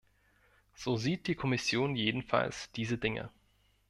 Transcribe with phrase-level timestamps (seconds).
[0.73, 3.29] So sieht die Kommission jedenfalls diese Dinge.